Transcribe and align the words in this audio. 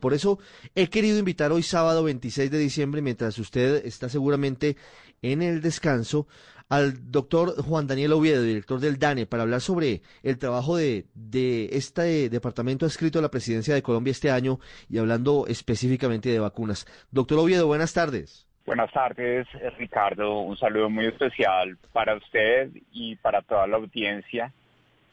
Por 0.00 0.14
eso 0.14 0.38
he 0.74 0.88
querido 0.88 1.18
invitar 1.18 1.52
hoy 1.52 1.62
sábado 1.62 2.04
26 2.04 2.50
de 2.50 2.56
diciembre, 2.58 3.02
mientras 3.02 3.38
usted 3.38 3.84
está 3.84 4.08
seguramente 4.08 4.76
en 5.20 5.42
el 5.42 5.60
descanso, 5.60 6.26
al 6.70 7.10
doctor 7.10 7.62
Juan 7.62 7.86
Daniel 7.86 8.14
Oviedo, 8.14 8.42
director 8.42 8.80
del 8.80 8.98
DANE, 8.98 9.26
para 9.26 9.42
hablar 9.42 9.60
sobre 9.60 10.00
el 10.22 10.38
trabajo 10.38 10.78
de, 10.78 11.04
de 11.12 11.68
este 11.72 12.30
departamento 12.30 12.86
adscrito 12.86 13.18
a 13.18 13.22
la 13.22 13.30
presidencia 13.30 13.74
de 13.74 13.82
Colombia 13.82 14.12
este 14.12 14.30
año 14.30 14.58
y 14.88 14.96
hablando 14.96 15.44
específicamente 15.48 16.30
de 16.30 16.38
vacunas. 16.38 16.86
Doctor 17.10 17.40
Oviedo, 17.40 17.66
buenas 17.66 17.92
tardes. 17.92 18.48
Buenas 18.64 18.90
tardes, 18.90 19.46
Ricardo. 19.76 20.40
Un 20.40 20.56
saludo 20.56 20.88
muy 20.88 21.04
especial 21.04 21.76
para 21.92 22.16
usted 22.16 22.70
y 22.90 23.16
para 23.16 23.42
toda 23.42 23.66
la 23.66 23.76
audiencia, 23.76 24.50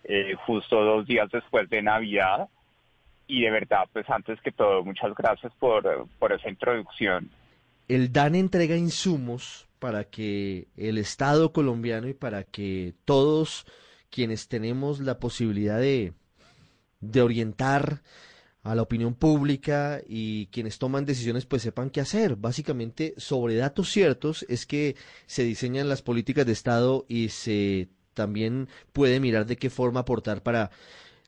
eh, 0.05 0.33
justo 0.45 0.81
dos 0.81 1.05
días 1.05 1.29
después 1.29 1.69
de 1.69 1.81
Navidad. 1.81 2.47
Y 3.31 3.43
de 3.43 3.49
verdad, 3.49 3.85
pues 3.93 4.09
antes 4.09 4.41
que 4.41 4.51
todo, 4.51 4.83
muchas 4.83 5.15
gracias 5.15 5.53
por, 5.57 6.05
por 6.19 6.33
esa 6.33 6.49
introducción. 6.49 7.29
El 7.87 8.11
DANE 8.11 8.39
entrega 8.39 8.75
insumos 8.75 9.69
para 9.79 10.03
que 10.03 10.67
el 10.75 10.97
Estado 10.97 11.53
colombiano 11.53 12.09
y 12.09 12.13
para 12.13 12.43
que 12.43 12.93
todos 13.05 13.65
quienes 14.09 14.49
tenemos 14.49 14.99
la 14.99 15.17
posibilidad 15.17 15.79
de, 15.79 16.11
de 16.99 17.21
orientar 17.21 18.01
a 18.63 18.75
la 18.75 18.81
opinión 18.81 19.15
pública 19.15 20.01
y 20.05 20.47
quienes 20.47 20.77
toman 20.77 21.05
decisiones 21.05 21.45
pues 21.45 21.61
sepan 21.61 21.89
qué 21.89 22.01
hacer. 22.01 22.35
Básicamente 22.35 23.13
sobre 23.15 23.55
datos 23.55 23.89
ciertos 23.89 24.45
es 24.49 24.65
que 24.65 24.97
se 25.25 25.45
diseñan 25.45 25.87
las 25.87 26.01
políticas 26.01 26.45
de 26.45 26.51
Estado 26.51 27.05
y 27.07 27.29
se 27.29 27.87
también 28.13 28.67
puede 28.91 29.21
mirar 29.21 29.45
de 29.45 29.55
qué 29.55 29.69
forma 29.69 30.01
aportar 30.01 30.43
para 30.43 30.69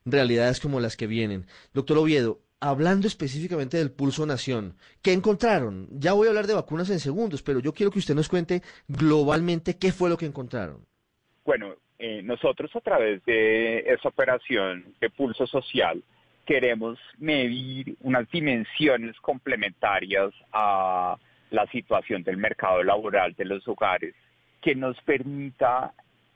realidades 0.05 0.59
como 0.59 0.79
las 0.79 0.97
que 0.97 1.07
vienen. 1.07 1.45
Doctor 1.73 1.97
Oviedo, 1.97 2.39
hablando 2.59 3.07
específicamente 3.07 3.77
del 3.77 3.91
Pulso 3.91 4.25
Nación, 4.25 4.75
¿qué 5.01 5.13
encontraron? 5.13 5.87
Ya 5.91 6.13
voy 6.13 6.27
a 6.27 6.29
hablar 6.29 6.47
de 6.47 6.53
vacunas 6.53 6.89
en 6.89 6.99
segundos, 6.99 7.43
pero 7.43 7.59
yo 7.59 7.73
quiero 7.73 7.91
que 7.91 7.99
usted 7.99 8.15
nos 8.15 8.29
cuente 8.29 8.61
globalmente 8.87 9.77
qué 9.77 9.91
fue 9.91 10.09
lo 10.09 10.17
que 10.17 10.25
encontraron. 10.25 10.85
Bueno, 11.45 11.75
eh, 11.99 12.21
nosotros 12.23 12.73
a 12.75 12.81
través 12.81 13.23
de 13.25 13.79
esa 13.79 14.09
operación 14.09 14.95
de 14.99 15.09
Pulso 15.09 15.45
Social 15.47 16.03
queremos 16.45 16.99
medir 17.17 17.95
unas 18.01 18.29
dimensiones 18.29 19.17
complementarias 19.21 20.33
a 20.51 21.17
la 21.51 21.67
situación 21.67 22.23
del 22.23 22.37
mercado 22.37 22.83
laboral 22.83 23.33
de 23.33 23.45
los 23.45 23.67
hogares 23.67 24.15
que 24.61 24.75
nos 24.75 24.99
permita 25.01 25.93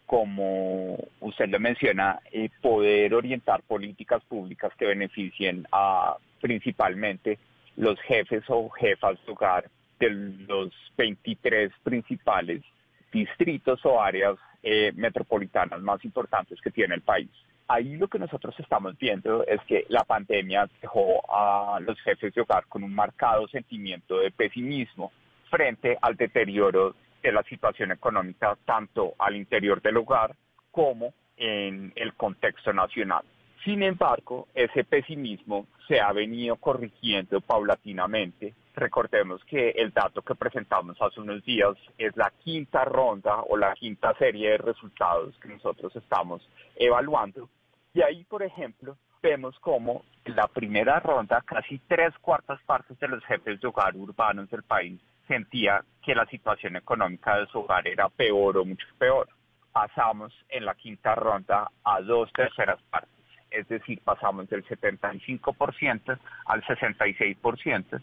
como 0.08 0.98
usted 1.20 1.50
lo 1.50 1.60
menciona, 1.60 2.20
eh, 2.32 2.50
poder 2.62 3.14
orientar 3.14 3.62
políticas 3.64 4.24
públicas 4.24 4.72
que 4.80 4.86
beneficien 4.86 5.68
a 5.72 6.16
principalmente 6.42 7.38
los 7.76 8.00
jefes 8.02 8.44
o 8.48 8.70
jefas 8.70 9.18
de 9.26 9.32
hogar 9.32 9.70
de 10.00 10.10
los 10.10 10.74
23 10.98 11.72
principales 11.84 12.64
distritos 13.12 13.86
o 13.86 14.02
áreas 14.02 14.38
eh, 14.64 14.92
metropolitanas 14.96 15.82
más 15.82 16.04
importantes 16.06 16.60
que 16.62 16.72
tiene 16.72 16.96
el 16.96 17.02
país. 17.02 17.30
Ahí 17.68 17.98
lo 17.98 18.08
que 18.08 18.18
nosotros 18.18 18.56
estamos 18.60 18.98
viendo 18.98 19.46
es 19.46 19.60
que 19.68 19.86
la 19.90 20.06
pandemia 20.06 20.70
dejó 20.82 21.22
a 21.30 21.82
los 21.82 22.00
jefes 22.02 22.34
de 22.34 22.42
hogar 22.42 22.66
con 22.68 22.82
un 22.82 22.96
marcado 22.96 23.46
sentimiento 23.50 24.20
de 24.20 24.32
pesimismo 24.32 25.12
frente 25.50 25.98
al 26.02 26.16
deterioro 26.16 26.96
de 27.22 27.32
la 27.32 27.44
situación 27.44 27.92
económica 27.92 28.58
tanto 28.66 29.14
al 29.20 29.36
interior 29.36 29.82
del 29.82 29.98
hogar 29.98 30.36
como 30.72 31.14
en 31.38 31.94
el 31.96 32.14
contexto 32.14 32.74
nacional. 32.74 33.24
Sin 33.64 33.84
embargo, 33.84 34.48
ese 34.54 34.84
pesimismo 34.84 35.68
se 35.88 36.00
ha 36.00 36.12
venido 36.14 36.56
corrigiendo 36.56 37.42
paulatinamente. 37.42 38.54
Recordemos 38.76 39.44
que 39.46 39.72
el 39.72 39.92
dato 39.92 40.22
que 40.22 40.36
presentamos 40.36 40.96
hace 41.02 41.20
unos 41.20 41.44
días 41.44 41.76
es 41.98 42.16
la 42.16 42.32
quinta 42.44 42.86
ronda 42.86 43.42
o 43.42 43.58
la 43.58 43.74
quinta 43.74 44.14
serie 44.16 44.52
de 44.52 44.58
resultados 44.58 45.38
que 45.40 45.50
nosotros 45.50 45.96
estamos 45.96 46.48
evaluando. 46.76 47.50
Y 47.94 48.02
ahí, 48.02 48.24
por 48.26 48.44
ejemplo, 48.44 48.96
vemos 49.22 49.58
como 49.60 50.04
la 50.26 50.48
primera 50.48 51.00
ronda 51.00 51.42
casi 51.42 51.80
tres 51.88 52.14
cuartas 52.22 52.62
partes 52.64 53.00
de 53.00 53.08
los 53.08 53.24
jefes 53.26 53.60
de 53.60 53.68
hogar 53.68 53.96
urbanos 53.96 54.50
del 54.50 54.64
país 54.64 55.02
sentía 55.28 55.84
que 56.02 56.16
la 56.16 56.26
situación 56.28 56.76
económica 56.76 57.38
de 57.38 57.48
su 57.48 57.60
hogar 57.60 57.88
era 57.88 58.10
peor 58.10 58.58
o 58.58 58.66
mucho 58.66 58.88
peor. 58.98 59.28
Pasamos 59.72 60.34
en 60.50 60.66
la 60.66 60.76
quinta 60.76 61.16
ronda 61.16 61.70
a 61.84 62.02
dos 62.02 62.32
terceras 62.34 62.82
partes, 62.90 63.12
es 63.52 63.68
decir, 63.68 64.02
pasamos 64.04 64.50
del 64.50 64.66
75% 64.66 66.20
al 66.46 66.64
66%, 66.64 68.02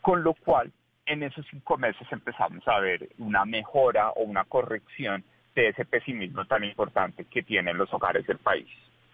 con 0.00 0.22
lo 0.22 0.34
cual 0.34 0.72
en 1.06 1.22
esos 1.22 1.44
cinco 1.50 1.76
meses 1.76 2.06
empezamos 2.12 2.66
a 2.68 2.78
ver 2.78 3.08
una 3.18 3.44
mejora 3.44 4.10
o 4.10 4.22
una 4.22 4.44
corrección 4.44 5.24
de 5.54 5.68
ese 5.68 5.84
pesimismo 5.84 6.44
tan 6.44 6.62
importante 6.64 7.24
que 7.24 7.42
tienen 7.42 7.76
los 7.76 7.92
hogares 7.92 8.26
del 8.26 8.38
país. 8.38 8.68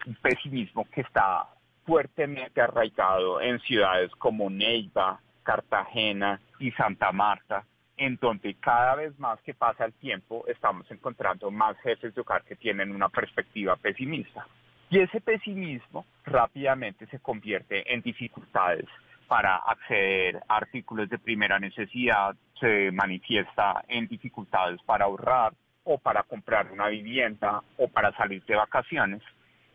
Un 0.05 0.15
pesimismo 0.15 0.85
que 0.93 1.01
está 1.01 1.47
fuertemente 1.85 2.61
arraigado 2.61 3.41
en 3.41 3.59
ciudades 3.61 4.11
como 4.17 4.49
Neiva, 4.49 5.19
Cartagena 5.47 6.41
y 6.59 6.71
Santa 6.71 7.13
Marta, 7.13 7.63
en 7.95 8.17
donde 8.17 8.55
cada 8.55 8.95
vez 8.95 9.17
más 9.17 9.39
que 9.43 9.53
pasa 9.53 9.85
el 9.85 9.93
tiempo 9.93 10.43
estamos 10.45 10.91
encontrando 10.91 11.49
más 11.51 11.77
jefes 11.79 12.13
de 12.13 12.19
hogar 12.19 12.43
que 12.43 12.57
tienen 12.57 12.93
una 12.93 13.07
perspectiva 13.07 13.77
pesimista. 13.77 14.45
Y 14.89 14.99
ese 14.99 15.21
pesimismo 15.21 16.05
rápidamente 16.25 17.07
se 17.07 17.19
convierte 17.19 17.93
en 17.93 18.01
dificultades 18.01 18.87
para 19.29 19.55
acceder 19.55 20.41
a 20.49 20.57
artículos 20.57 21.09
de 21.09 21.17
primera 21.17 21.59
necesidad, 21.59 22.35
se 22.59 22.91
manifiesta 22.91 23.85
en 23.87 24.05
dificultades 24.09 24.81
para 24.81 25.05
ahorrar 25.05 25.53
o 25.85 25.97
para 25.97 26.23
comprar 26.23 26.69
una 26.73 26.89
vivienda 26.89 27.61
o 27.77 27.87
para 27.87 28.11
salir 28.17 28.43
de 28.43 28.55
vacaciones 28.55 29.23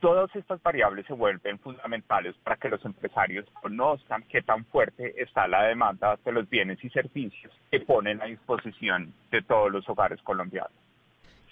Todas 0.03 0.35
estas 0.35 0.61
variables 0.65 1.07
se 1.07 1.13
vuelven 1.13 1.61
fundamentales 1.61 2.35
para 2.43 2.57
que 2.57 2.69
los 2.69 2.85
empresarios 2.85 3.47
conozcan 3.63 4.25
qué 4.29 4.43
tan 4.43 4.65
fuerte 4.65 5.15
está 5.17 5.47
la 5.47 5.63
demanda 5.63 6.19
de 6.25 6.33
los 6.33 6.51
bienes 6.51 6.83
y 6.83 6.91
servicios 6.91 7.53
que 7.71 7.79
ponen 7.79 8.21
a 8.21 8.25
disposición 8.25 9.15
de 9.31 9.43
todos 9.43 9.71
los 9.71 9.89
hogares 9.89 10.21
colombianos. 10.23 10.73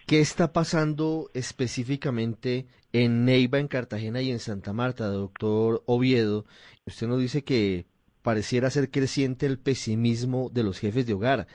¿Qué 0.05 0.19
está 0.19 0.53
pasando 0.53 1.31
específicamente 1.33 2.67
en 2.93 3.25
Neiva, 3.25 3.61
en 3.61 3.69
Cartagena 3.69 4.21
y 4.21 4.33
en 4.33 4.41
Santa 4.41 4.73
Marta, 4.73 5.07
doctor 5.07 5.85
Oviedo? 5.87 6.45
Usted 6.87 7.07
nos 7.07 7.21
dice 7.21 7.45
que 7.45 7.87
pareciera 8.23 8.69
ser 8.71 8.91
creciente 8.91 9.47
el 9.47 9.61
pesimismo 9.61 10.51
de 10.51 10.65
los 10.65 10.81
jefes 10.81 11.07
de 11.07 11.15
hogar. 11.15 11.47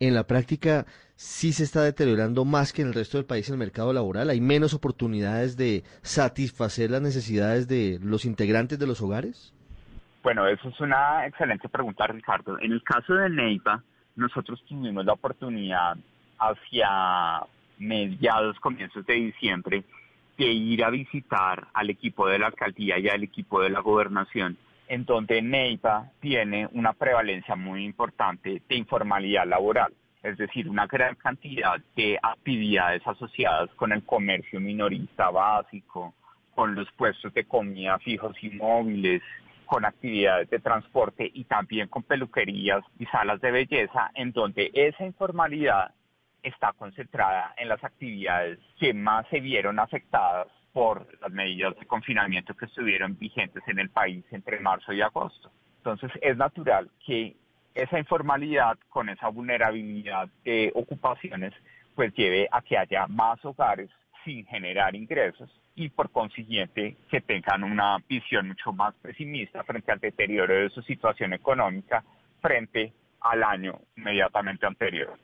En 0.00 0.12
la 0.12 0.26
práctica, 0.26 0.84
sí 1.22 1.52
se 1.52 1.62
está 1.62 1.82
deteriorando 1.82 2.44
más 2.44 2.72
que 2.72 2.82
en 2.82 2.88
el 2.88 2.94
resto 2.94 3.16
del 3.16 3.26
país 3.26 3.48
el 3.48 3.56
mercado 3.56 3.92
laboral. 3.92 4.28
Hay 4.28 4.40
menos 4.40 4.74
oportunidades 4.74 5.56
de 5.56 5.84
satisfacer 6.02 6.90
las 6.90 7.00
necesidades 7.00 7.68
de 7.68 8.00
los 8.02 8.24
integrantes 8.24 8.78
de 8.78 8.88
los 8.88 9.00
hogares. 9.00 9.54
Bueno, 10.24 10.48
eso 10.48 10.68
es 10.68 10.80
una 10.80 11.24
excelente 11.26 11.68
pregunta, 11.68 12.08
Ricardo. 12.08 12.58
En 12.58 12.72
el 12.72 12.82
caso 12.82 13.14
de 13.14 13.30
Neiva, 13.30 13.82
nosotros 14.16 14.64
tuvimos 14.68 15.04
la 15.04 15.12
oportunidad 15.12 15.96
hacia 16.40 17.46
mediados, 17.78 18.58
comienzos 18.58 19.06
de 19.06 19.14
diciembre, 19.14 19.84
de 20.36 20.46
ir 20.46 20.84
a 20.84 20.90
visitar 20.90 21.68
al 21.72 21.90
equipo 21.90 22.26
de 22.26 22.40
la 22.40 22.48
alcaldía 22.48 22.98
y 22.98 23.08
al 23.08 23.22
equipo 23.22 23.62
de 23.62 23.70
la 23.70 23.78
gobernación, 23.78 24.56
en 24.88 25.04
donde 25.04 25.40
Neiva 25.40 26.10
tiene 26.20 26.68
una 26.72 26.92
prevalencia 26.94 27.54
muy 27.54 27.84
importante 27.84 28.60
de 28.68 28.76
informalidad 28.76 29.46
laboral 29.46 29.92
es 30.22 30.36
decir, 30.36 30.68
una 30.68 30.86
gran 30.86 31.14
cantidad 31.16 31.80
de 31.96 32.18
actividades 32.22 33.02
asociadas 33.06 33.70
con 33.74 33.92
el 33.92 34.04
comercio 34.04 34.60
minorista 34.60 35.30
básico, 35.30 36.14
con 36.54 36.74
los 36.74 36.90
puestos 36.92 37.32
de 37.34 37.44
comida 37.44 37.98
fijos 37.98 38.36
y 38.42 38.50
móviles, 38.50 39.22
con 39.66 39.84
actividades 39.84 40.50
de 40.50 40.58
transporte 40.58 41.30
y 41.32 41.44
también 41.44 41.88
con 41.88 42.02
peluquerías 42.02 42.84
y 42.98 43.06
salas 43.06 43.40
de 43.40 43.50
belleza, 43.50 44.10
en 44.14 44.32
donde 44.32 44.70
esa 44.74 45.04
informalidad 45.04 45.92
está 46.42 46.72
concentrada 46.74 47.54
en 47.56 47.68
las 47.68 47.82
actividades 47.82 48.58
que 48.78 48.92
más 48.92 49.26
se 49.28 49.40
vieron 49.40 49.78
afectadas 49.78 50.48
por 50.72 51.06
las 51.20 51.30
medidas 51.30 51.74
de 51.78 51.86
confinamiento 51.86 52.54
que 52.54 52.66
estuvieron 52.66 53.18
vigentes 53.18 53.62
en 53.66 53.78
el 53.78 53.90
país 53.90 54.24
entre 54.30 54.60
marzo 54.60 54.92
y 54.92 55.00
agosto. 55.00 55.50
Entonces 55.78 56.10
es 56.20 56.36
natural 56.36 56.90
que 57.04 57.36
esa 57.74 57.98
informalidad 57.98 58.78
con 58.88 59.08
esa 59.08 59.28
vulnerabilidad 59.28 60.28
de 60.44 60.70
ocupaciones 60.74 61.52
pues 61.94 62.14
lleve 62.14 62.48
a 62.50 62.62
que 62.62 62.78
haya 62.78 63.06
más 63.06 63.44
hogares 63.44 63.90
sin 64.24 64.46
generar 64.46 64.94
ingresos 64.94 65.50
y 65.74 65.88
por 65.88 66.10
consiguiente 66.10 66.96
que 67.10 67.20
tengan 67.20 67.64
una 67.64 67.98
visión 68.08 68.48
mucho 68.48 68.72
más 68.72 68.94
pesimista 68.96 69.64
frente 69.64 69.92
al 69.92 70.00
deterioro 70.00 70.54
de 70.54 70.70
su 70.70 70.82
situación 70.82 71.32
económica 71.32 72.04
frente 72.40 72.92
al 73.20 73.42
año 73.42 73.78
inmediatamente 73.96 74.66
anterior. 74.66 75.18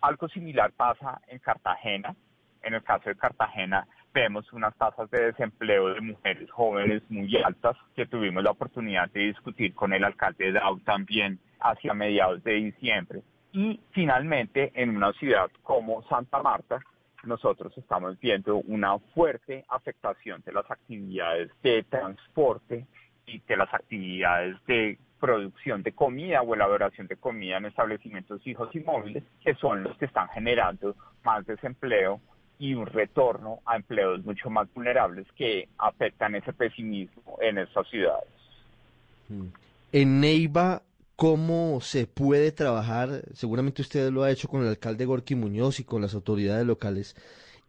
Algo 0.00 0.28
similar 0.28 0.72
pasa 0.72 1.20
en 1.28 1.38
Cartagena. 1.38 2.14
En 2.62 2.74
el 2.74 2.82
caso 2.82 3.08
de 3.08 3.16
Cartagena 3.16 3.86
vemos 4.12 4.52
unas 4.52 4.74
tasas 4.76 5.10
de 5.10 5.26
desempleo 5.26 5.94
de 5.94 6.00
mujeres 6.00 6.50
jóvenes 6.50 7.02
muy 7.08 7.36
altas 7.42 7.76
que 7.94 8.06
tuvimos 8.06 8.42
la 8.42 8.50
oportunidad 8.50 9.10
de 9.10 9.20
discutir 9.28 9.74
con 9.74 9.92
el 9.92 10.04
alcalde 10.04 10.52
Dau 10.52 10.78
también 10.80 11.38
hacia 11.60 11.94
mediados 11.94 12.42
de 12.44 12.54
diciembre. 12.54 13.22
Y 13.52 13.80
finalmente 13.92 14.72
en 14.74 14.96
una 14.96 15.12
ciudad 15.14 15.50
como 15.62 16.02
Santa 16.08 16.42
Marta, 16.42 16.80
nosotros 17.24 17.76
estamos 17.76 18.18
viendo 18.20 18.56
una 18.56 18.98
fuerte 19.14 19.64
afectación 19.68 20.42
de 20.44 20.52
las 20.52 20.70
actividades 20.70 21.50
de 21.62 21.82
transporte 21.84 22.86
y 23.26 23.40
de 23.40 23.56
las 23.56 23.72
actividades 23.74 24.56
de 24.66 24.98
producción 25.20 25.82
de 25.82 25.92
comida 25.92 26.40
o 26.40 26.54
elaboración 26.54 27.06
de 27.06 27.16
comida 27.16 27.58
en 27.58 27.66
establecimientos 27.66 28.42
fijos 28.42 28.74
y 28.74 28.80
móviles, 28.80 29.22
que 29.44 29.54
son 29.54 29.82
los 29.82 29.96
que 29.98 30.06
están 30.06 30.28
generando 30.28 30.96
más 31.22 31.46
desempleo 31.46 32.20
y 32.58 32.74
un 32.74 32.86
retorno 32.86 33.60
a 33.66 33.76
empleos 33.76 34.24
mucho 34.24 34.50
más 34.50 34.72
vulnerables 34.74 35.26
que 35.36 35.68
afectan 35.78 36.34
ese 36.34 36.52
pesimismo 36.52 37.38
en 37.40 37.58
estas 37.58 37.86
ciudades. 37.88 38.28
Mm. 39.28 39.46
En 39.92 40.20
Neiva, 40.20 40.82
¿cómo 41.20 41.82
se 41.82 42.06
puede 42.06 42.50
trabajar? 42.50 43.10
Seguramente 43.34 43.82
usted 43.82 44.10
lo 44.10 44.22
ha 44.22 44.30
hecho 44.30 44.48
con 44.48 44.62
el 44.62 44.68
alcalde 44.68 45.04
Gorky 45.04 45.34
Muñoz 45.34 45.78
y 45.78 45.84
con 45.84 46.00
las 46.00 46.14
autoridades 46.14 46.66
locales 46.66 47.14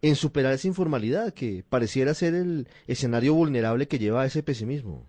en 0.00 0.14
superar 0.14 0.54
esa 0.54 0.68
informalidad 0.68 1.34
que 1.34 1.62
pareciera 1.68 2.14
ser 2.14 2.32
el 2.32 2.66
escenario 2.86 3.34
vulnerable 3.34 3.88
que 3.88 3.98
lleva 3.98 4.22
a 4.22 4.24
ese 4.24 4.42
pesimismo. 4.42 5.04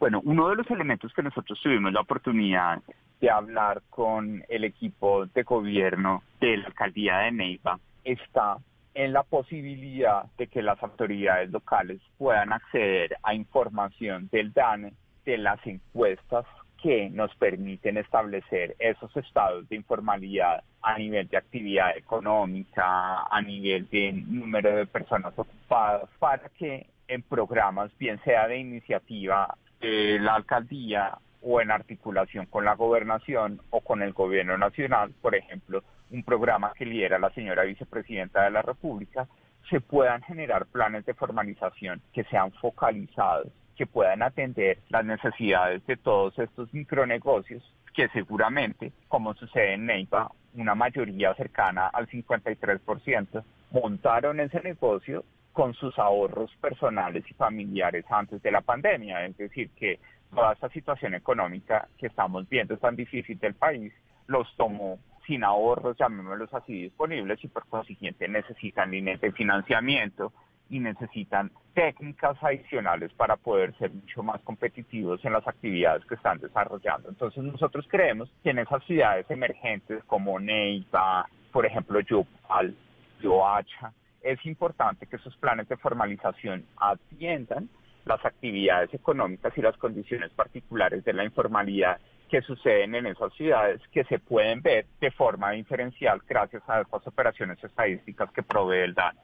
Bueno, 0.00 0.22
uno 0.24 0.48
de 0.48 0.56
los 0.56 0.70
elementos 0.70 1.12
que 1.12 1.22
nosotros 1.22 1.60
tuvimos 1.62 1.92
la 1.92 2.00
oportunidad 2.00 2.80
de 3.20 3.30
hablar 3.30 3.82
con 3.90 4.42
el 4.48 4.64
equipo 4.64 5.26
de 5.26 5.42
gobierno 5.42 6.22
de 6.40 6.56
la 6.56 6.68
alcaldía 6.68 7.18
de 7.18 7.32
Neiva 7.32 7.78
está 8.04 8.56
en 8.94 9.12
la 9.12 9.22
posibilidad 9.22 10.24
de 10.38 10.46
que 10.46 10.62
las 10.62 10.82
autoridades 10.82 11.50
locales 11.50 12.00
puedan 12.16 12.54
acceder 12.54 13.18
a 13.22 13.34
información 13.34 14.30
del 14.32 14.54
DANE 14.54 14.94
de 15.26 15.36
las 15.36 15.58
encuestas 15.66 16.46
que 16.82 17.10
nos 17.10 17.34
permiten 17.36 17.96
establecer 17.96 18.76
esos 18.78 19.14
estados 19.16 19.68
de 19.68 19.76
informalidad 19.76 20.62
a 20.82 20.98
nivel 20.98 21.28
de 21.28 21.36
actividad 21.36 21.96
económica, 21.96 23.24
a 23.24 23.42
nivel 23.42 23.88
de 23.90 24.12
número 24.12 24.76
de 24.76 24.86
personas 24.86 25.32
ocupadas, 25.36 26.08
para 26.18 26.48
que 26.50 26.86
en 27.08 27.22
programas, 27.22 27.96
bien 27.98 28.20
sea 28.24 28.48
de 28.48 28.58
iniciativa 28.58 29.56
de 29.80 30.18
la 30.20 30.34
alcaldía 30.34 31.18
o 31.42 31.60
en 31.60 31.70
articulación 31.70 32.46
con 32.46 32.64
la 32.64 32.74
gobernación 32.74 33.60
o 33.70 33.80
con 33.80 34.02
el 34.02 34.12
gobierno 34.12 34.58
nacional, 34.58 35.12
por 35.22 35.34
ejemplo, 35.34 35.82
un 36.10 36.22
programa 36.22 36.72
que 36.76 36.86
lidera 36.86 37.18
la 37.18 37.30
señora 37.30 37.64
vicepresidenta 37.64 38.44
de 38.44 38.50
la 38.50 38.62
República, 38.62 39.26
se 39.70 39.80
puedan 39.80 40.22
generar 40.22 40.66
planes 40.66 41.04
de 41.06 41.14
formalización 41.14 42.00
que 42.12 42.24
sean 42.24 42.52
focalizados, 42.52 43.48
que 43.76 43.86
puedan 43.86 44.22
atender 44.22 44.78
las 44.88 45.04
necesidades 45.04 45.86
de 45.86 45.96
todos 45.96 46.38
estos 46.38 46.72
micronegocios 46.72 47.62
que 47.94 48.08
seguramente, 48.08 48.92
como 49.08 49.34
sucede 49.34 49.74
en 49.74 49.86
Neiva, 49.86 50.30
una 50.54 50.74
mayoría 50.74 51.34
cercana 51.34 51.88
al 51.88 52.06
53% 52.08 53.42
montaron 53.70 54.40
ese 54.40 54.60
negocio 54.60 55.24
con 55.52 55.72
sus 55.74 55.98
ahorros 55.98 56.50
personales 56.60 57.24
y 57.30 57.34
familiares 57.34 58.04
antes 58.10 58.42
de 58.42 58.50
la 58.50 58.60
pandemia. 58.60 59.24
Es 59.24 59.36
decir, 59.38 59.70
que 59.70 59.98
toda 60.34 60.52
esta 60.52 60.68
situación 60.68 61.14
económica 61.14 61.88
que 61.98 62.08
estamos 62.08 62.48
viendo 62.48 62.76
tan 62.76 62.96
difícil 62.96 63.38
del 63.38 63.54
país 63.54 63.92
los 64.26 64.46
tomó 64.56 64.98
sin 65.26 65.42
ahorros, 65.44 65.96
llamémoslos 65.98 66.52
así, 66.54 66.82
disponibles 66.82 67.42
y 67.42 67.48
por 67.48 67.66
consiguiente 67.66 68.28
necesitan 68.28 68.90
líneas 68.90 69.20
de 69.20 69.32
financiamiento 69.32 70.32
y 70.68 70.80
necesitan 70.80 71.50
técnicas 71.74 72.36
adicionales 72.42 73.12
para 73.14 73.36
poder 73.36 73.76
ser 73.78 73.92
mucho 73.92 74.22
más 74.22 74.40
competitivos 74.42 75.24
en 75.24 75.32
las 75.32 75.46
actividades 75.46 76.04
que 76.06 76.14
están 76.14 76.38
desarrollando. 76.38 77.08
Entonces 77.08 77.44
nosotros 77.44 77.86
creemos 77.88 78.30
que 78.42 78.50
en 78.50 78.58
esas 78.58 78.82
ciudades 78.84 79.30
emergentes 79.30 80.02
como 80.04 80.40
Neiva, 80.40 81.28
por 81.52 81.66
ejemplo, 81.66 82.00
Yopal, 82.00 82.74
Yoacha, 83.20 83.92
es 84.22 84.44
importante 84.44 85.06
que 85.06 85.16
esos 85.16 85.36
planes 85.36 85.68
de 85.68 85.76
formalización 85.76 86.64
atiendan 86.78 87.68
las 88.04 88.24
actividades 88.24 88.92
económicas 88.94 89.52
y 89.56 89.62
las 89.62 89.76
condiciones 89.76 90.32
particulares 90.32 91.04
de 91.04 91.12
la 91.12 91.24
informalidad 91.24 91.98
que 92.28 92.40
suceden 92.42 92.94
en 92.94 93.06
esas 93.06 93.32
ciudades 93.34 93.80
que 93.92 94.04
se 94.04 94.18
pueden 94.18 94.62
ver 94.62 94.86
de 95.00 95.10
forma 95.12 95.52
diferencial 95.52 96.20
gracias 96.28 96.62
a 96.68 96.80
estas 96.80 97.06
operaciones 97.06 97.62
estadísticas 97.62 98.30
que 98.32 98.42
provee 98.42 98.80
el 98.80 98.94
DANE. 98.94 99.18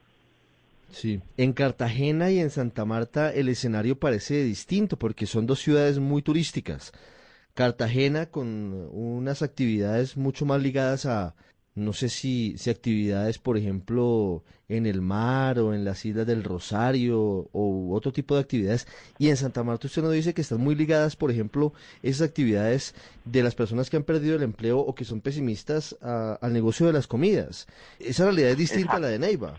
Sí, 0.92 1.20
en 1.36 1.52
Cartagena 1.52 2.30
y 2.30 2.38
en 2.38 2.50
Santa 2.50 2.84
Marta 2.84 3.32
el 3.32 3.48
escenario 3.48 3.98
parece 3.98 4.44
distinto 4.44 4.98
porque 4.98 5.26
son 5.26 5.46
dos 5.46 5.60
ciudades 5.60 5.98
muy 5.98 6.22
turísticas. 6.22 6.92
Cartagena 7.54 8.26
con 8.26 8.88
unas 8.92 9.42
actividades 9.42 10.16
mucho 10.16 10.46
más 10.46 10.62
ligadas 10.62 11.06
a 11.06 11.34
no 11.74 11.94
sé 11.94 12.10
si, 12.10 12.54
si 12.58 12.68
actividades, 12.68 13.38
por 13.38 13.56
ejemplo, 13.56 14.44
en 14.68 14.84
el 14.84 15.00
mar 15.00 15.58
o 15.58 15.72
en 15.72 15.84
las 15.84 16.04
Islas 16.04 16.26
del 16.26 16.44
Rosario 16.44 17.18
o 17.18 17.94
otro 17.94 18.12
tipo 18.12 18.34
de 18.34 18.42
actividades. 18.42 18.86
Y 19.18 19.28
en 19.28 19.38
Santa 19.38 19.62
Marta 19.62 19.86
usted 19.86 20.02
nos 20.02 20.12
dice 20.12 20.34
que 20.34 20.42
están 20.42 20.60
muy 20.60 20.74
ligadas, 20.74 21.16
por 21.16 21.30
ejemplo, 21.30 21.72
esas 22.02 22.28
actividades 22.28 22.94
de 23.24 23.42
las 23.42 23.54
personas 23.54 23.88
que 23.88 23.96
han 23.96 24.04
perdido 24.04 24.36
el 24.36 24.42
empleo 24.42 24.80
o 24.80 24.94
que 24.94 25.06
son 25.06 25.22
pesimistas 25.22 25.96
al 26.02 26.52
negocio 26.52 26.86
de 26.86 26.92
las 26.92 27.06
comidas. 27.06 27.66
Esa 27.98 28.24
realidad 28.24 28.50
es 28.50 28.58
distinta 28.58 28.94
a 28.94 29.00
la 29.00 29.08
de 29.08 29.18
Neiva. 29.18 29.58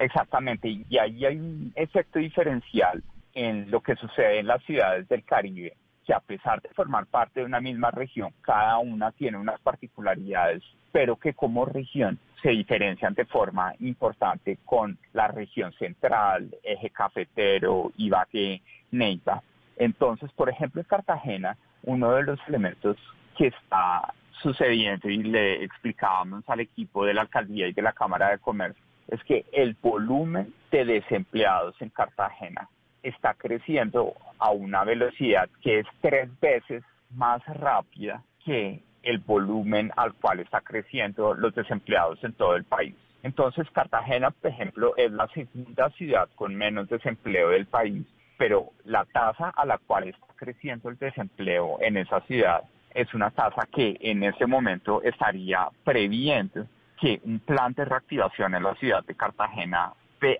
Exactamente, 0.00 0.66
y 0.66 0.96
ahí 0.96 1.26
hay 1.26 1.36
un 1.36 1.72
efecto 1.76 2.18
diferencial 2.18 3.02
en 3.34 3.70
lo 3.70 3.82
que 3.82 3.96
sucede 3.96 4.38
en 4.38 4.46
las 4.46 4.62
ciudades 4.64 5.06
del 5.08 5.22
Caribe 5.24 5.76
que 6.06 6.14
a 6.14 6.20
pesar 6.20 6.62
de 6.62 6.70
formar 6.70 7.04
parte 7.04 7.40
de 7.40 7.46
una 7.46 7.60
misma 7.60 7.90
región, 7.90 8.32
cada 8.40 8.78
una 8.78 9.12
tiene 9.12 9.36
unas 9.36 9.60
particularidades 9.60 10.62
pero 10.90 11.16
que 11.16 11.34
como 11.34 11.66
región 11.66 12.18
se 12.42 12.48
diferencian 12.48 13.12
de 13.12 13.26
forma 13.26 13.74
importante 13.80 14.58
con 14.64 14.98
la 15.12 15.28
región 15.28 15.70
central, 15.74 16.50
eje 16.62 16.88
cafetero, 16.90 17.92
Ibagué, 17.98 18.62
Neiva. 18.90 19.42
Entonces, 19.76 20.32
por 20.32 20.48
ejemplo, 20.48 20.80
en 20.80 20.88
Cartagena, 20.88 21.58
uno 21.82 22.12
de 22.12 22.22
los 22.22 22.40
elementos 22.48 22.96
que 23.36 23.48
está 23.48 24.14
sucediendo 24.42 25.10
y 25.10 25.22
le 25.22 25.62
explicábamos 25.62 26.42
al 26.48 26.60
equipo 26.60 27.04
de 27.04 27.14
la 27.14 27.20
alcaldía 27.20 27.68
y 27.68 27.72
de 27.72 27.82
la 27.82 27.92
Cámara 27.92 28.30
de 28.30 28.38
Comercio 28.38 28.89
es 29.10 29.22
que 29.24 29.44
el 29.52 29.76
volumen 29.82 30.54
de 30.70 30.84
desempleados 30.84 31.74
en 31.80 31.90
Cartagena 31.90 32.68
está 33.02 33.34
creciendo 33.34 34.14
a 34.38 34.50
una 34.50 34.84
velocidad 34.84 35.48
que 35.62 35.80
es 35.80 35.86
tres 36.00 36.28
veces 36.40 36.82
más 37.10 37.44
rápida 37.46 38.22
que 38.44 38.82
el 39.02 39.18
volumen 39.18 39.90
al 39.96 40.14
cual 40.14 40.40
está 40.40 40.60
creciendo 40.60 41.34
los 41.34 41.54
desempleados 41.54 42.22
en 42.22 42.34
todo 42.34 42.54
el 42.54 42.64
país. 42.64 42.94
Entonces, 43.22 43.68
Cartagena, 43.72 44.30
por 44.30 44.50
ejemplo, 44.50 44.94
es 44.96 45.10
la 45.10 45.26
segunda 45.28 45.90
ciudad 45.90 46.28
con 46.36 46.54
menos 46.54 46.88
desempleo 46.88 47.50
del 47.50 47.66
país, 47.66 48.06
pero 48.38 48.70
la 48.84 49.04
tasa 49.06 49.50
a 49.50 49.66
la 49.66 49.78
cual 49.78 50.08
está 50.08 50.26
creciendo 50.36 50.88
el 50.88 50.98
desempleo 50.98 51.78
en 51.80 51.96
esa 51.96 52.20
ciudad 52.22 52.62
es 52.94 53.12
una 53.14 53.30
tasa 53.30 53.68
que 53.72 53.96
en 54.00 54.22
ese 54.22 54.46
momento 54.46 55.02
estaría 55.02 55.68
previendo 55.84 56.66
que 57.00 57.20
un 57.24 57.40
plan 57.40 57.72
de 57.72 57.84
reactivación 57.84 58.54
en 58.54 58.62
la 58.62 58.74
ciudad 58.74 59.04
de 59.04 59.14
Cartagena 59.14 59.92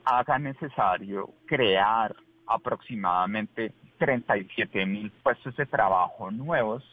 haga 0.04 0.38
necesario 0.38 1.30
crear 1.46 2.14
aproximadamente 2.46 3.72
37 3.98 4.84
mil 4.84 5.10
puestos 5.22 5.56
de 5.56 5.66
trabajo 5.66 6.30
nuevos 6.30 6.84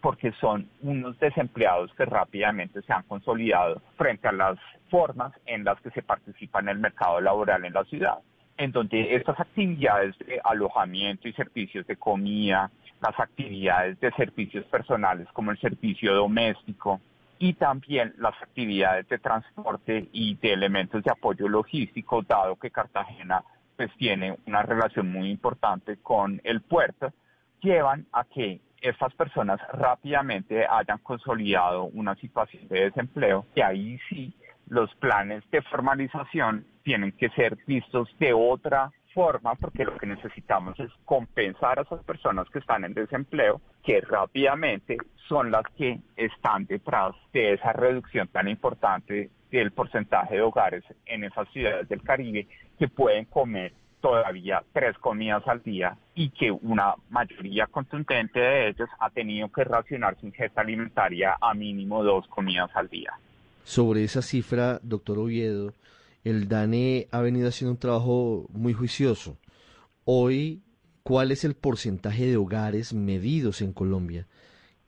porque 0.00 0.30
son 0.40 0.68
unos 0.82 1.18
desempleados 1.18 1.92
que 1.94 2.04
rápidamente 2.04 2.80
se 2.82 2.92
han 2.92 3.02
consolidado 3.04 3.82
frente 3.96 4.28
a 4.28 4.32
las 4.32 4.56
formas 4.88 5.32
en 5.46 5.64
las 5.64 5.80
que 5.80 5.90
se 5.90 6.02
participa 6.02 6.60
en 6.60 6.68
el 6.68 6.78
mercado 6.78 7.20
laboral 7.20 7.64
en 7.64 7.72
la 7.72 7.84
ciudad, 7.84 8.18
en 8.56 8.70
donde 8.70 9.16
estas 9.16 9.40
actividades 9.40 10.16
de 10.18 10.40
alojamiento 10.44 11.26
y 11.26 11.32
servicios 11.32 11.84
de 11.88 11.96
comida, 11.96 12.70
las 13.00 13.18
actividades 13.18 13.98
de 13.98 14.12
servicios 14.12 14.64
personales 14.66 15.26
como 15.32 15.50
el 15.50 15.58
servicio 15.58 16.14
doméstico 16.14 17.00
y 17.38 17.54
también 17.54 18.14
las 18.18 18.34
actividades 18.42 19.08
de 19.08 19.18
transporte 19.18 20.08
y 20.12 20.34
de 20.36 20.52
elementos 20.52 21.02
de 21.04 21.10
apoyo 21.10 21.48
logístico, 21.48 22.22
dado 22.22 22.56
que 22.56 22.70
Cartagena 22.70 23.44
pues 23.76 23.90
tiene 23.96 24.36
una 24.46 24.62
relación 24.62 25.10
muy 25.12 25.30
importante 25.30 25.98
con 25.98 26.40
el 26.42 26.62
puerto, 26.62 27.12
llevan 27.60 28.06
a 28.12 28.24
que 28.24 28.60
estas 28.80 29.14
personas 29.14 29.60
rápidamente 29.72 30.66
hayan 30.66 30.98
consolidado 30.98 31.84
una 31.84 32.14
situación 32.16 32.66
de 32.68 32.84
desempleo 32.84 33.46
y 33.54 33.60
ahí 33.60 33.98
sí 34.08 34.34
los 34.68 34.92
planes 34.96 35.42
de 35.50 35.62
formalización 35.62 36.66
tienen 36.82 37.12
que 37.12 37.28
ser 37.30 37.56
vistos 37.66 38.08
de 38.18 38.32
otra 38.32 38.90
forma 39.14 39.54
porque 39.54 39.84
lo 39.84 39.96
que 39.96 40.06
necesitamos 40.06 40.78
es 40.80 40.90
compensar 41.04 41.78
a 41.78 41.82
esas 41.82 42.02
personas 42.04 42.48
que 42.50 42.58
están 42.58 42.84
en 42.84 42.94
desempleo, 42.94 43.60
que 43.84 44.00
rápidamente 44.00 44.96
son 45.28 45.50
las 45.50 45.64
que 45.76 46.00
están 46.16 46.66
detrás 46.66 47.14
de 47.32 47.54
esa 47.54 47.72
reducción 47.72 48.28
tan 48.28 48.48
importante 48.48 49.30
del 49.50 49.72
porcentaje 49.72 50.36
de 50.36 50.42
hogares 50.42 50.84
en 51.06 51.24
esas 51.24 51.48
ciudades 51.50 51.88
del 51.88 52.02
Caribe 52.02 52.46
que 52.78 52.88
pueden 52.88 53.24
comer 53.24 53.72
todavía 54.00 54.62
tres 54.72 54.96
comidas 54.98 55.46
al 55.46 55.62
día 55.62 55.96
y 56.14 56.30
que 56.30 56.50
una 56.50 56.94
mayoría 57.10 57.66
contundente 57.66 58.38
de 58.38 58.68
ellos 58.68 58.88
ha 59.00 59.10
tenido 59.10 59.48
que 59.48 59.64
racionar 59.64 60.16
su 60.20 60.26
ingesta 60.26 60.60
alimentaria 60.60 61.36
a 61.40 61.54
mínimo 61.54 62.04
dos 62.04 62.26
comidas 62.28 62.70
al 62.74 62.88
día. 62.88 63.12
Sobre 63.64 64.04
esa 64.04 64.22
cifra, 64.22 64.78
doctor 64.82 65.18
Oviedo, 65.18 65.72
el 66.24 66.48
DANE 66.48 67.08
ha 67.10 67.20
venido 67.20 67.48
haciendo 67.48 67.72
un 67.72 67.78
trabajo 67.78 68.46
muy 68.50 68.72
juicioso. 68.72 69.38
Hoy, 70.04 70.62
¿cuál 71.02 71.32
es 71.32 71.44
el 71.44 71.54
porcentaje 71.54 72.26
de 72.26 72.36
hogares 72.36 72.92
medidos 72.92 73.62
en 73.62 73.72
Colombia 73.72 74.26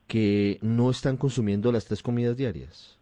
que 0.07 0.59
no 0.63 0.91
están 0.91 1.17
consumiendo 1.17 1.71
las 1.73 1.87
tres 1.87 2.03
comidas 2.03 2.37
diarias? 2.37 2.99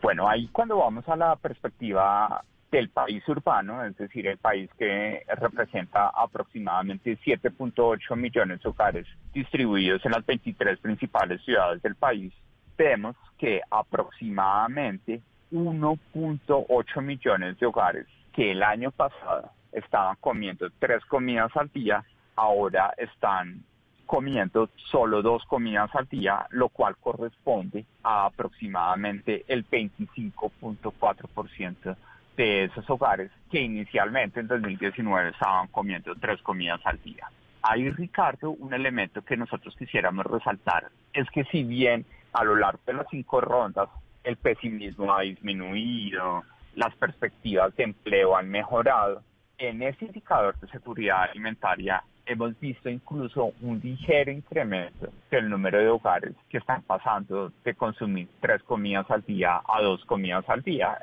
Bueno, 0.00 0.28
ahí 0.28 0.48
cuando 0.52 0.76
vamos 0.76 1.08
a 1.08 1.16
la 1.16 1.34
perspectiva 1.36 2.44
del 2.70 2.90
país 2.90 3.26
urbano, 3.28 3.84
es 3.84 3.96
decir, 3.96 4.26
el 4.26 4.38
país 4.38 4.70
que 4.78 5.22
representa 5.40 6.08
aproximadamente 6.08 7.18
7.8 7.24 8.16
millones 8.16 8.62
de 8.62 8.68
hogares 8.68 9.06
distribuidos 9.32 10.04
en 10.04 10.12
las 10.12 10.24
23 10.26 10.78
principales 10.80 11.42
ciudades 11.44 11.82
del 11.82 11.94
país, 11.94 12.32
vemos 12.76 13.16
que 13.38 13.60
aproximadamente 13.70 15.22
1.8 15.52 17.02
millones 17.02 17.58
de 17.58 17.66
hogares 17.66 18.06
que 18.32 18.52
el 18.52 18.62
año 18.62 18.90
pasado 18.90 19.50
estaban 19.72 20.16
comiendo 20.20 20.68
tres 20.78 21.04
comidas 21.06 21.50
al 21.56 21.68
día, 21.72 22.04
ahora 22.34 22.94
están 22.96 23.62
comiendo 24.06 24.70
solo 24.90 25.20
dos 25.22 25.44
comidas 25.44 25.94
al 25.94 26.08
día, 26.08 26.46
lo 26.50 26.68
cual 26.68 26.96
corresponde 26.96 27.84
a 28.02 28.26
aproximadamente 28.26 29.44
el 29.48 29.64
25.4% 29.68 31.96
de 32.36 32.64
esos 32.64 32.88
hogares 32.88 33.30
que 33.50 33.60
inicialmente 33.60 34.40
en 34.40 34.48
2019 34.48 35.30
estaban 35.30 35.68
comiendo 35.68 36.14
tres 36.16 36.42
comidas 36.42 36.80
al 36.84 37.00
día. 37.02 37.30
Ahí, 37.62 37.90
Ricardo, 37.90 38.50
un 38.50 38.74
elemento 38.74 39.22
que 39.22 39.36
nosotros 39.36 39.74
quisiéramos 39.76 40.26
resaltar 40.26 40.88
es 41.12 41.28
que 41.30 41.44
si 41.44 41.64
bien 41.64 42.04
a 42.32 42.44
lo 42.44 42.54
largo 42.54 42.78
de 42.86 42.92
las 42.92 43.06
cinco 43.10 43.40
rondas 43.40 43.88
el 44.26 44.36
pesimismo 44.36 45.14
ha 45.14 45.20
disminuido, 45.20 46.42
las 46.74 46.94
perspectivas 46.96 47.74
de 47.76 47.84
empleo 47.84 48.36
han 48.36 48.50
mejorado, 48.50 49.22
en 49.56 49.82
ese 49.82 50.06
indicador 50.06 50.58
de 50.58 50.66
seguridad 50.68 51.30
alimentaria 51.30 52.02
hemos 52.26 52.58
visto 52.58 52.90
incluso 52.90 53.52
un 53.62 53.80
ligero 53.82 54.32
incremento 54.32 55.08
del 55.30 55.48
número 55.48 55.78
de 55.78 55.88
hogares 55.88 56.34
que 56.50 56.58
están 56.58 56.82
pasando 56.82 57.52
de 57.64 57.74
consumir 57.74 58.28
tres 58.40 58.62
comidas 58.64 59.08
al 59.10 59.22
día 59.22 59.62
a 59.64 59.80
dos 59.80 60.04
comidas 60.04 60.44
al 60.48 60.62
día. 60.62 60.98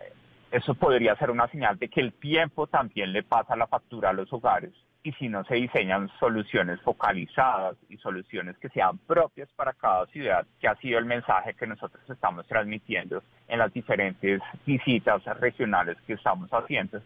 Eso 0.52 0.76
podría 0.76 1.16
ser 1.16 1.32
una 1.32 1.48
señal 1.48 1.80
de 1.80 1.88
que 1.88 2.02
el 2.02 2.12
tiempo 2.14 2.68
también 2.68 3.14
le 3.14 3.24
pasa 3.24 3.56
la 3.56 3.68
factura 3.68 4.10
a 4.10 4.14
los 4.14 4.32
hogares 4.34 4.74
y 5.04 5.12
si 5.14 5.28
no 5.28 5.44
se 5.44 5.56
diseñan 5.56 6.10
soluciones 6.20 6.82
focalizadas 6.82 7.76
y 7.90 7.98
soluciones 7.98 8.58
que 8.58 8.70
sean 8.70 8.98
propias 9.00 9.50
para 9.56 9.74
cada 9.74 10.06
ciudad, 10.08 10.46
que 10.60 10.68
ha 10.68 10.76
sido 10.78 10.98
el 10.98 11.06
mensaje 11.06 11.54
que 11.54 11.68
nosotros 11.68 12.02
estamos 12.10 12.48
transmitiendo 12.48 13.22
en 13.50 13.60
las 13.60 13.74
diferentes 13.74 14.42
visitas 14.66 15.24
regionales 15.40 15.98
que 16.08 16.14
estamos 16.14 16.50
haciendo, 16.52 17.02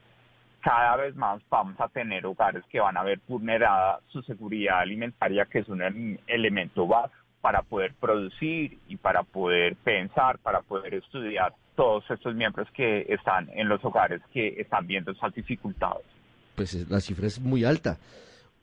cada 0.62 0.98
vez 0.98 1.16
más 1.16 1.42
vamos 1.50 1.80
a 1.80 1.88
tener 1.88 2.25
hogares 2.25 2.63
que 2.70 2.80
van 2.80 2.98
a 2.98 3.04
ver 3.04 3.20
vulnerada 3.27 4.00
su 4.10 4.22
seguridad 4.22 4.80
alimentaria, 4.80 5.46
que 5.46 5.60
es 5.60 5.68
un 5.70 6.20
elemento 6.27 6.86
básico 6.86 7.18
para 7.42 7.62
poder 7.62 7.94
producir 8.00 8.77
y 8.88 8.98
para 8.98 9.24
poder 9.24 9.75
pensar, 9.77 10.38
para 10.39 10.62
poder 10.62 10.94
estudiar 10.96 11.54
todos 11.75 12.04
estos 12.12 12.36
miembros 12.36 12.70
que 12.72 13.06
están 13.10 13.50
en 13.54 13.70
los 13.70 13.84
hogares 13.86 14.22
que 14.34 14.56
están 14.60 14.86
viendo 14.86 15.12
esas 15.12 15.34
dificultades. 15.34 16.17
Pues 16.58 16.90
la 16.90 17.00
cifra 17.02 17.28
es 17.28 17.40
muy 17.40 17.64
alta. 17.64 18.00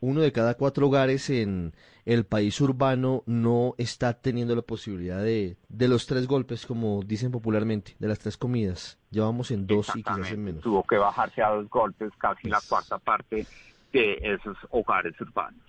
Uno 0.00 0.20
de 0.20 0.32
cada 0.32 0.54
cuatro 0.54 0.88
hogares 0.88 1.30
en 1.30 1.72
el 2.04 2.26
país 2.26 2.60
urbano 2.60 3.22
no 3.24 3.76
está 3.78 4.14
teniendo 4.14 4.56
la 4.56 4.62
posibilidad 4.62 5.22
de, 5.22 5.56
de 5.68 5.88
los 5.88 6.06
tres 6.06 6.26
golpes, 6.26 6.66
como 6.66 7.04
dicen 7.04 7.30
popularmente, 7.30 7.94
de 8.00 8.08
las 8.08 8.18
tres 8.18 8.36
comidas. 8.36 8.98
Llevamos 9.10 9.52
en 9.52 9.68
dos 9.68 9.90
y 9.94 10.02
quizás 10.02 10.32
en 10.32 10.42
menos. 10.42 10.62
Tuvo 10.64 10.82
que 10.82 10.96
bajarse 10.96 11.40
a 11.40 11.50
dos 11.50 11.70
golpes, 11.70 12.10
casi 12.18 12.48
la 12.48 12.56
pues 12.56 12.68
cuarta 12.68 12.98
parte 12.98 13.46
de 13.92 14.18
esos 14.22 14.56
hogares 14.70 15.18
urbanos. 15.20 15.62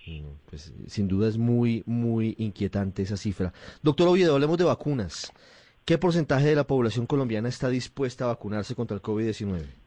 Pues 0.50 0.74
sin 0.88 1.06
duda 1.06 1.28
es 1.28 1.38
muy, 1.38 1.84
muy 1.86 2.34
inquietante 2.38 3.02
esa 3.02 3.16
cifra. 3.16 3.52
Doctor 3.82 4.08
Oviedo, 4.08 4.34
hablemos 4.34 4.58
de 4.58 4.64
vacunas. 4.64 5.32
¿Qué 5.84 5.96
porcentaje 5.96 6.48
de 6.48 6.56
la 6.56 6.66
población 6.66 7.06
colombiana 7.06 7.48
está 7.48 7.68
dispuesta 7.68 8.24
a 8.24 8.28
vacunarse 8.28 8.74
contra 8.74 8.96
el 8.96 9.02
COVID-19? 9.02 9.85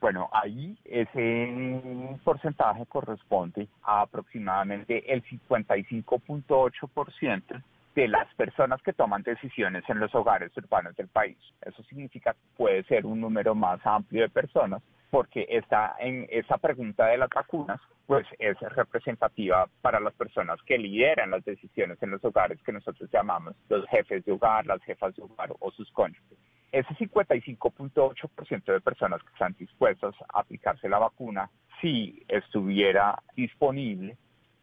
Bueno, 0.00 0.30
ahí 0.32 0.78
ese 0.84 2.18
porcentaje 2.24 2.86
corresponde 2.86 3.66
a 3.82 4.02
aproximadamente 4.02 5.12
el 5.12 5.24
55.8% 5.24 7.62
de 7.96 8.06
las 8.06 8.32
personas 8.34 8.80
que 8.82 8.92
toman 8.92 9.24
decisiones 9.24 9.82
en 9.88 9.98
los 9.98 10.14
hogares 10.14 10.56
urbanos 10.56 10.94
del 10.94 11.08
país. 11.08 11.36
Eso 11.62 11.82
significa 11.84 12.32
que 12.32 12.38
puede 12.56 12.84
ser 12.84 13.06
un 13.06 13.20
número 13.20 13.56
más 13.56 13.84
amplio 13.84 14.22
de 14.22 14.28
personas 14.28 14.80
porque 15.10 15.46
está 15.48 15.96
en 15.98 16.26
esa 16.30 16.58
pregunta 16.58 17.06
de 17.06 17.18
las 17.18 17.30
vacunas, 17.30 17.80
pues 18.06 18.26
es 18.38 18.58
representativa 18.60 19.68
para 19.80 20.00
las 20.00 20.14
personas 20.14 20.60
que 20.62 20.78
lideran 20.78 21.30
las 21.30 21.44
decisiones 21.44 22.02
en 22.02 22.10
los 22.10 22.24
hogares 22.24 22.60
que 22.62 22.72
nosotros 22.72 23.10
llamamos 23.12 23.54
los 23.68 23.86
jefes 23.88 24.24
de 24.24 24.32
hogar, 24.32 24.66
las 24.66 24.82
jefas 24.82 25.14
de 25.16 25.22
hogar 25.22 25.50
o 25.58 25.70
sus 25.72 25.90
cónyuges. 25.90 26.38
Ese 26.70 26.94
55.8% 26.94 28.64
de 28.72 28.80
personas 28.80 29.22
que 29.22 29.32
están 29.32 29.54
dispuestas 29.58 30.14
a 30.32 30.40
aplicarse 30.40 30.88
la 30.88 30.98
vacuna, 30.98 31.50
si 31.80 32.22
estuviera 32.28 33.22
disponible, 33.34 34.16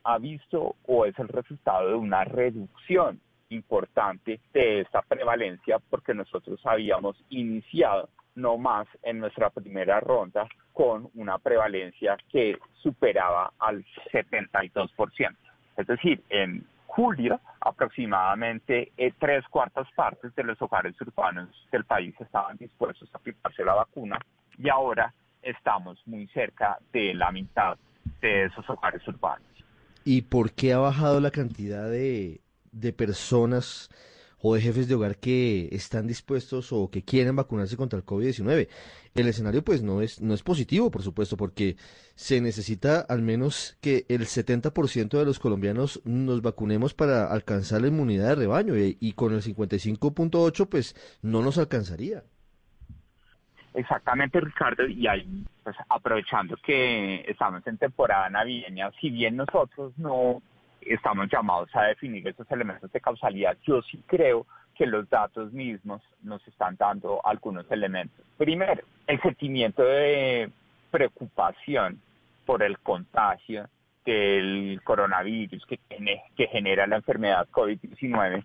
ha 0.03 0.19
visto 0.19 0.75
o 0.85 1.05
es 1.05 1.17
el 1.17 1.27
resultado 1.29 1.89
de 1.89 1.95
una 1.95 2.23
reducción 2.23 3.19
importante 3.49 4.39
de 4.53 4.81
esta 4.81 5.01
prevalencia 5.01 5.79
porque 5.89 6.13
nosotros 6.13 6.59
habíamos 6.65 7.15
iniciado 7.29 8.09
no 8.35 8.57
más 8.57 8.87
en 9.03 9.19
nuestra 9.19 9.49
primera 9.49 9.99
ronda 9.99 10.47
con 10.73 11.09
una 11.15 11.39
prevalencia 11.39 12.17
que 12.31 12.57
superaba 12.81 13.53
al 13.59 13.83
72%. 14.11 15.35
Es 15.77 15.87
decir, 15.87 16.21
en 16.29 16.65
julio 16.95 17.41
aproximadamente 17.59 18.93
eh, 18.95 19.13
tres 19.19 19.43
cuartas 19.49 19.87
partes 19.95 20.33
de 20.33 20.43
los 20.43 20.61
hogares 20.61 20.95
urbanos 21.01 21.49
del 21.71 21.83
país 21.83 22.15
estaban 22.19 22.55
dispuestos 22.57 23.09
a 23.13 23.17
aplicarse 23.17 23.65
la 23.65 23.73
vacuna 23.73 24.17
y 24.57 24.69
ahora 24.69 25.13
estamos 25.41 26.01
muy 26.05 26.27
cerca 26.27 26.77
de 26.93 27.13
la 27.13 27.31
mitad 27.31 27.77
de 28.21 28.45
esos 28.45 28.67
hogares 28.69 29.05
urbanos. 29.07 29.45
¿Y 30.05 30.21
por 30.21 30.53
qué 30.53 30.71
ha 30.71 30.77
bajado 30.77 31.19
la 31.19 31.31
cantidad 31.31 31.89
de, 31.89 32.39
de 32.71 32.93
personas 32.93 33.89
o 34.47 34.53
de 34.53 34.61
jefes 34.61 34.87
de 34.87 34.93
hogar 34.93 35.17
que 35.17 35.69
están 35.71 36.05
dispuestos 36.05 36.71
o 36.71 36.91
que 36.91 37.03
quieren 37.03 37.35
vacunarse 37.35 37.77
contra 37.77 37.97
el 37.97 38.05
COVID-19. 38.05 38.69
El 39.15 39.27
escenario 39.27 39.63
pues 39.63 39.81
no 39.81 40.03
es, 40.03 40.21
no 40.21 40.35
es 40.35 40.43
positivo, 40.43 40.91
por 40.91 41.01
supuesto, 41.01 41.35
porque 41.35 41.77
se 42.13 42.39
necesita 42.41 42.99
al 43.01 43.23
menos 43.23 43.75
que 43.81 44.05
el 44.07 44.21
70% 44.21 45.17
de 45.17 45.25
los 45.25 45.39
colombianos 45.39 45.99
nos 46.05 46.43
vacunemos 46.43 46.93
para 46.93 47.25
alcanzar 47.25 47.81
la 47.81 47.87
inmunidad 47.87 48.29
de 48.29 48.35
rebaño 48.35 48.77
y, 48.77 48.97
y 48.99 49.13
con 49.13 49.33
el 49.33 49.41
55.8 49.41 50.69
pues 50.69 50.95
no 51.23 51.41
nos 51.41 51.57
alcanzaría. 51.57 52.23
Exactamente, 53.73 54.39
Ricardo, 54.39 54.85
y 54.85 55.07
ahí, 55.07 55.43
pues 55.63 55.75
aprovechando 55.89 56.55
que 56.57 57.25
estamos 57.27 57.65
en 57.65 57.79
temporada 57.79 58.29
navideña, 58.29 58.91
si 59.01 59.09
bien 59.09 59.37
nosotros 59.37 59.97
no 59.97 60.43
estamos 60.85 61.27
llamados 61.31 61.69
a 61.75 61.83
definir 61.83 62.27
esos 62.27 62.49
elementos 62.51 62.91
de 62.91 63.01
causalidad. 63.01 63.57
Yo 63.63 63.81
sí 63.81 64.03
creo 64.05 64.45
que 64.75 64.85
los 64.85 65.09
datos 65.09 65.51
mismos 65.51 66.01
nos 66.21 66.45
están 66.47 66.75
dando 66.75 67.25
algunos 67.25 67.69
elementos. 67.71 68.25
Primero, 68.37 68.83
el 69.07 69.21
sentimiento 69.21 69.83
de 69.83 70.51
preocupación 70.91 72.01
por 72.45 72.61
el 72.61 72.77
contagio 72.79 73.67
del 74.05 74.79
coronavirus 74.83 75.65
que, 75.65 75.79
genera 76.47 76.85
la 76.85 76.97
enfermedad 76.97 77.47
COVID-19 77.51 78.43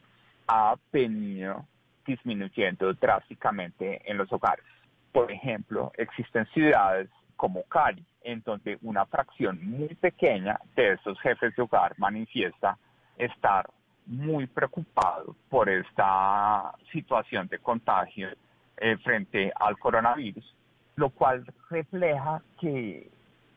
ha 0.48 0.74
venido 0.90 1.66
disminuyendo 2.06 2.92
drásticamente 2.94 4.00
en 4.10 4.16
los 4.16 4.32
hogares. 4.32 4.64
Por 5.12 5.30
ejemplo, 5.30 5.92
existen 5.96 6.46
ciudades 6.46 7.08
como 7.40 7.62
Cali, 7.62 8.04
en 8.22 8.42
donde 8.42 8.76
una 8.82 9.06
fracción 9.06 9.58
muy 9.62 9.94
pequeña 9.94 10.60
de 10.76 10.92
estos 10.92 11.18
jefes 11.20 11.56
de 11.56 11.62
hogar 11.62 11.94
manifiesta 11.96 12.76
estar 13.16 13.66
muy 14.04 14.46
preocupado 14.46 15.34
por 15.48 15.70
esta 15.70 16.70
situación 16.92 17.48
de 17.48 17.58
contagio 17.58 18.28
eh, 18.76 18.98
frente 18.98 19.50
al 19.58 19.78
coronavirus, 19.78 20.54
lo 20.96 21.08
cual 21.08 21.46
refleja 21.70 22.42
que 22.60 23.08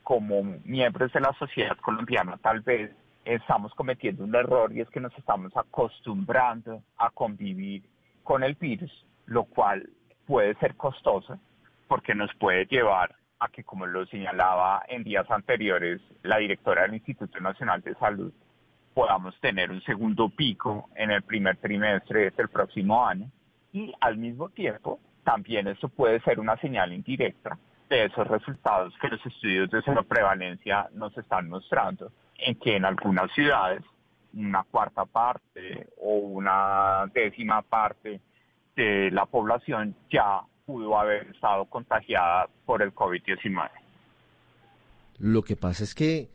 como 0.01 0.41
miembros 0.63 1.11
de 1.11 1.19
la 1.19 1.33
sociedad 1.33 1.75
colombiana 1.79 2.37
tal 2.37 2.61
vez 2.61 2.89
estamos 3.25 3.73
cometiendo 3.73 4.23
un 4.23 4.33
error 4.33 4.71
y 4.71 4.79
es 4.79 4.89
que 4.91 5.01
nos 5.01 5.13
estamos 5.17 5.51
acostumbrando 5.57 6.81
a 6.97 7.09
convivir 7.09 7.83
con 8.23 8.45
el 8.45 8.55
virus, 8.55 9.05
lo 9.25 9.43
cual 9.43 9.89
puede 10.25 10.55
ser 10.55 10.77
costoso 10.77 11.37
porque 11.89 12.15
nos 12.15 12.33
puede 12.35 12.65
llevar 12.67 13.13
a 13.43 13.49
que, 13.49 13.63
como 13.63 13.85
lo 13.85 14.05
señalaba 14.05 14.83
en 14.87 15.03
días 15.03 15.29
anteriores 15.29 16.01
la 16.21 16.37
directora 16.37 16.83
del 16.83 16.95
Instituto 16.95 17.39
Nacional 17.39 17.81
de 17.81 17.93
Salud, 17.95 18.33
podamos 18.93 19.37
tener 19.39 19.71
un 19.71 19.81
segundo 19.81 20.29
pico 20.29 20.89
en 20.95 21.11
el 21.11 21.23
primer 21.23 21.57
trimestre 21.57 22.31
del 22.31 22.47
próximo 22.49 23.05
año. 23.05 23.29
Y 23.73 23.93
al 23.99 24.17
mismo 24.17 24.49
tiempo 24.49 24.99
también 25.23 25.67
eso 25.67 25.89
puede 25.89 26.21
ser 26.21 26.39
una 26.39 26.57
señal 26.57 26.93
indirecta 26.93 27.57
de 27.89 28.05
esos 28.05 28.27
resultados 28.27 28.93
que 29.01 29.09
los 29.09 29.25
estudios 29.25 29.69
de 29.69 29.81
prevalencia 30.07 30.89
nos 30.93 31.17
están 31.17 31.49
mostrando, 31.49 32.11
en 32.37 32.55
que 32.55 32.75
en 32.75 32.85
algunas 32.85 33.31
ciudades 33.33 33.83
una 34.33 34.63
cuarta 34.63 35.05
parte 35.05 35.87
o 36.01 36.15
una 36.15 37.05
décima 37.13 37.61
parte 37.61 38.21
de 38.75 39.11
la 39.11 39.25
población 39.25 39.95
ya 40.09 40.41
pudo 40.65 40.97
haber 40.97 41.27
estado 41.27 41.65
contagiada 41.65 42.47
por 42.65 42.81
el 42.81 42.93
COVID-19. 42.93 43.69
Lo 45.19 45.43
que 45.43 45.55
pasa 45.55 45.83
es 45.83 45.93
que 45.93 46.29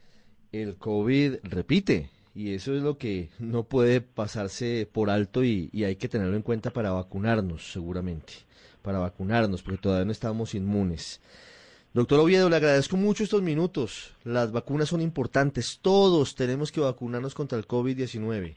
el 0.53 0.77
COVID 0.77 1.37
repite 1.45 2.11
y 2.35 2.55
eso 2.55 2.75
es 2.75 2.83
lo 2.83 2.99
que 2.99 3.31
no 3.39 3.65
puede 3.65 4.01
pasarse 4.01 4.89
por 4.91 5.11
alto 5.11 5.43
y, 5.43 5.71
hay 5.85 5.97
que 5.97 6.09
tenerlo 6.09 6.37
en 6.37 6.43
cuenta 6.43 6.71
para 6.71 6.93
vacunarnos, 6.93 7.73
seguramente, 7.73 8.35
para 8.83 8.99
vacunarnos, 8.99 9.63
porque 9.63 9.79
todavía 9.81 10.05
no 10.05 10.13
estamos 10.13 10.55
inmunes. 10.55 11.21
Doctor 11.95 12.21
Oviedo, 12.21 12.49
le 12.49 12.57
agradezco 12.57 12.97
mucho 12.97 13.25
estos 13.25 13.43
minutos. 13.43 14.15
Las 14.23 14.53
vacunas 14.53 14.91
son 14.91 15.01
importantes. 15.01 15.81
Todos 15.81 16.35
tenemos 16.35 16.71
que 16.71 16.81
vacunarnos 16.81 17.35
contra 17.35 17.59
el 17.59 17.67
COVID-19. 17.67 18.55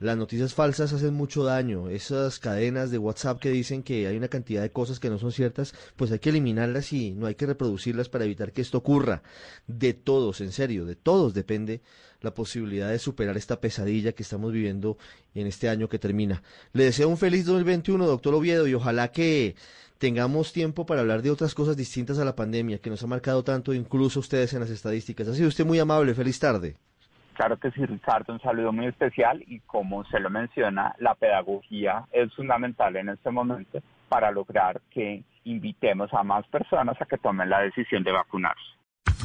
Las 0.00 0.16
noticias 0.16 0.54
falsas 0.54 0.92
hacen 0.92 1.14
mucho 1.14 1.42
daño. 1.42 1.88
Esas 1.88 2.38
cadenas 2.38 2.90
de 2.90 2.98
WhatsApp 2.98 3.40
que 3.40 3.50
dicen 3.50 3.82
que 3.82 4.06
hay 4.06 4.16
una 4.16 4.28
cantidad 4.28 4.62
de 4.62 4.70
cosas 4.70 5.00
que 5.00 5.10
no 5.10 5.18
son 5.18 5.32
ciertas, 5.32 5.74
pues 5.96 6.12
hay 6.12 6.20
que 6.20 6.30
eliminarlas 6.30 6.92
y 6.92 7.12
no 7.12 7.26
hay 7.26 7.34
que 7.34 7.46
reproducirlas 7.46 8.08
para 8.08 8.24
evitar 8.24 8.52
que 8.52 8.62
esto 8.62 8.78
ocurra. 8.78 9.22
De 9.66 9.94
todos, 9.94 10.40
en 10.40 10.52
serio, 10.52 10.86
de 10.86 10.94
todos 10.96 11.34
depende 11.34 11.80
la 12.20 12.34
posibilidad 12.34 12.90
de 12.90 12.98
superar 12.98 13.36
esta 13.36 13.60
pesadilla 13.60 14.12
que 14.12 14.22
estamos 14.22 14.52
viviendo 14.52 14.98
en 15.34 15.46
este 15.46 15.68
año 15.68 15.88
que 15.88 15.98
termina. 15.98 16.42
Le 16.72 16.84
deseo 16.84 17.08
un 17.08 17.16
feliz 17.16 17.44
2021, 17.46 18.06
doctor 18.06 18.34
Oviedo, 18.34 18.66
y 18.66 18.74
ojalá 18.74 19.10
que 19.12 19.56
tengamos 19.98 20.52
tiempo 20.52 20.86
para 20.86 21.00
hablar 21.00 21.22
de 21.22 21.30
otras 21.30 21.54
cosas 21.54 21.76
distintas 21.76 22.18
a 22.18 22.24
la 22.24 22.36
pandemia 22.36 22.78
que 22.78 22.90
nos 22.90 23.02
ha 23.02 23.06
marcado 23.06 23.42
tanto, 23.42 23.74
incluso 23.74 24.20
ustedes 24.20 24.52
en 24.52 24.60
las 24.60 24.70
estadísticas. 24.70 25.28
Ha 25.28 25.34
sido 25.34 25.48
usted 25.48 25.66
muy 25.66 25.78
amable. 25.78 26.14
Feliz 26.14 26.38
tarde. 26.38 26.76
Claro 27.38 27.56
que 27.56 27.70
sí, 27.70 27.86
Ricardo, 27.86 28.32
un 28.32 28.40
saludo 28.40 28.72
muy 28.72 28.86
especial 28.86 29.44
y 29.46 29.60
como 29.60 30.04
se 30.06 30.18
lo 30.18 30.28
menciona, 30.28 30.96
la 30.98 31.14
pedagogía 31.14 32.04
es 32.10 32.34
fundamental 32.34 32.96
en 32.96 33.10
este 33.10 33.30
momento 33.30 33.80
para 34.08 34.32
lograr 34.32 34.80
que 34.90 35.22
invitemos 35.44 36.12
a 36.12 36.24
más 36.24 36.44
personas 36.48 37.00
a 37.00 37.06
que 37.06 37.16
tomen 37.16 37.48
la 37.48 37.60
decisión 37.60 38.02
de 38.02 38.10
vacunarse. 38.10 38.77